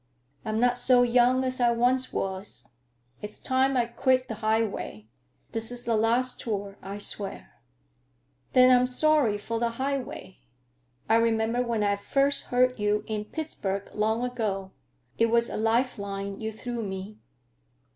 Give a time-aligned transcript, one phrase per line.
[0.43, 2.67] I'm not so young as I once was.
[3.21, 5.05] It's time I quit the highway.
[5.51, 7.51] This is the last tour, I swear!"
[8.53, 10.39] "Then I'm sorry for the 'highway.'
[11.07, 14.71] I remember when I first heard you in Pittsburg, long ago.
[15.19, 17.19] It was a life line you threw me.